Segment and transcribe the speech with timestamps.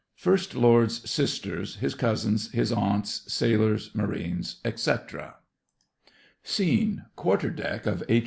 [0.15, 5.35] First Lord's Sisters, his Cousins, his Aunts, Sailors, Marines, etc.
[6.41, 8.19] Scene: QUARTER DECK OF H.